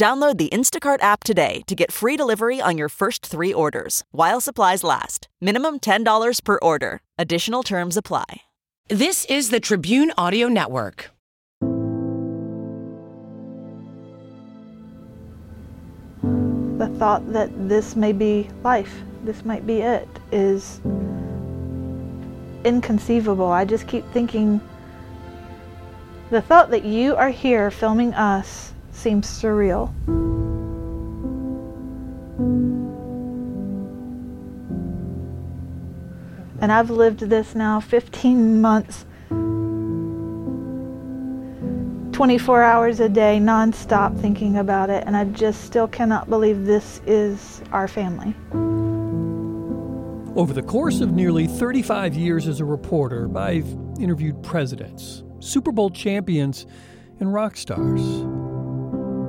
[0.00, 4.40] Download the Instacart app today to get free delivery on your first three orders while
[4.40, 5.28] supplies last.
[5.42, 7.02] Minimum $10 per order.
[7.18, 8.24] Additional terms apply.
[8.88, 11.10] This is the Tribune Audio Network.
[16.22, 20.80] The thought that this may be life, this might be it, is
[22.64, 23.52] inconceivable.
[23.52, 24.62] I just keep thinking
[26.30, 29.90] the thought that you are here filming us seems surreal.
[36.60, 39.06] And I've lived this now 15 months,
[42.12, 47.00] 24 hours a day, nonstop thinking about it, and I just still cannot believe this
[47.06, 48.34] is our family.
[50.36, 53.66] Over the course of nearly 35 years as a reporter, I've
[53.98, 56.66] interviewed presidents, Super Bowl champions,
[57.20, 58.02] and rock stars.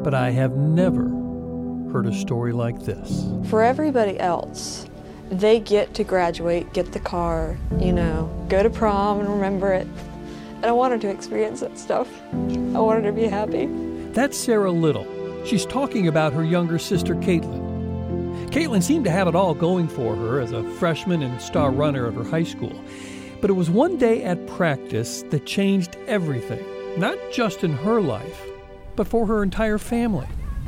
[0.03, 1.03] But I have never
[1.91, 3.27] heard a story like this.
[3.49, 4.87] For everybody else,
[5.29, 9.87] they get to graduate, get the car, you know, go to prom and remember it.
[10.55, 12.07] And I wanted to experience that stuff.
[12.33, 13.67] I wanted to be happy.
[14.13, 15.05] That's Sarah Little.
[15.45, 18.49] She's talking about her younger sister, Caitlin.
[18.49, 22.07] Caitlin seemed to have it all going for her as a freshman and star runner
[22.07, 22.73] at her high school.
[23.39, 26.63] But it was one day at practice that changed everything,
[26.99, 28.50] not just in her life,
[28.95, 30.27] but for her entire family.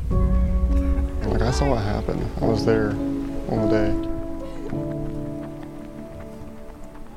[0.09, 2.23] Like, I saw what happened.
[2.41, 4.09] I was there on the day.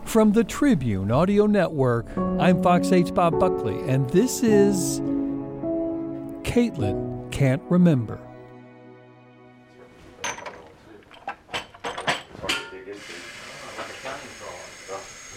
[0.04, 5.00] From the Tribune Audio Network, I'm Fox 8's Bob Buckley, and this is
[6.42, 8.18] Caitlin Can't Remember.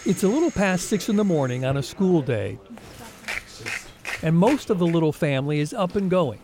[0.06, 2.58] It's a little past six in the morning on a school day,
[4.22, 6.40] and most of the little family is up and going,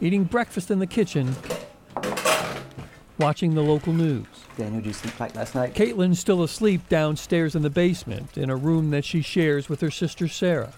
[0.00, 1.34] eating breakfast in the kitchen,
[3.18, 4.26] watching the local news.
[4.56, 5.74] Daniel, did you sleep tight last night?
[5.74, 9.90] Caitlin's still asleep downstairs in the basement in a room that she shares with her
[9.90, 10.72] sister Sarah.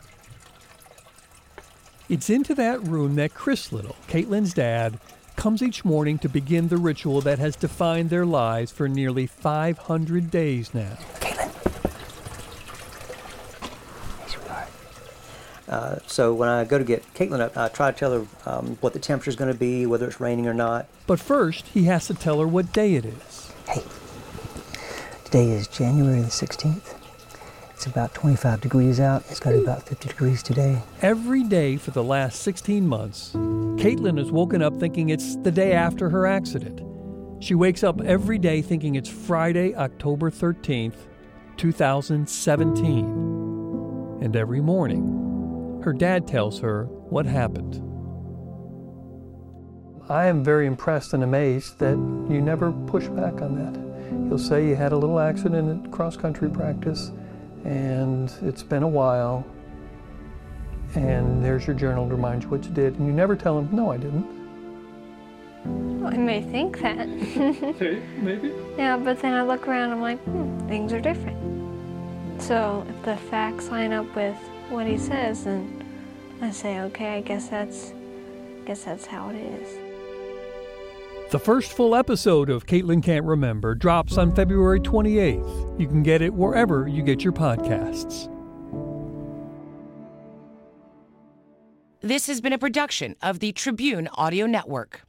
[2.09, 4.99] It's into that room that Chris Little, Caitlin's dad,
[5.37, 10.31] comes each morning to begin the ritual that has defined their lives for nearly 500
[10.31, 10.97] days now.
[11.21, 11.51] Caitlin.
[14.21, 14.69] Hey, sweetheart.
[15.75, 18.79] Uh, so when I go to get Caitlin up, I try to tell her um,
[18.81, 20.87] what the temperature is going to be, whether it's raining or not.
[21.09, 23.53] But first, he has to tell her what day it is.
[23.69, 23.83] Hey,
[25.25, 26.95] today is January the 16th.
[27.73, 29.25] It's about 25 degrees out.
[29.29, 30.81] It's got to be about 50 degrees today.
[31.03, 35.73] Every day for the last 16 months, Caitlin has woken up thinking it's the day
[35.73, 36.83] after her accident.
[37.43, 40.95] She wakes up every day thinking it's Friday, October 13th,
[41.57, 44.21] 2017.
[44.23, 45.24] And every morning,
[45.85, 47.75] her dad tells her what happened.
[50.09, 51.97] I am very impressed and amazed that
[52.33, 53.79] you never push back on that.
[54.29, 57.13] You'll say you had a little accident at cross country practice
[57.65, 59.47] and it's been a while
[60.95, 63.69] and there's your journal to remind you what you did and you never tell him
[63.73, 64.27] no i didn't
[66.05, 67.09] I may think that.
[68.23, 72.43] maybe yeah, but then I look around, I'm like, hmm, things are different.
[72.43, 74.37] So if the facts line up with
[74.71, 75.85] what he says, and
[76.41, 77.93] I say, okay, I guess that's,
[78.63, 79.79] I guess that's how it is.
[81.31, 86.23] the first full episode of caitlin can't remember drops on february 28th you can get
[86.23, 88.31] it wherever you get your podcasts
[92.01, 95.07] This has been a production of the Tribune Audio Network.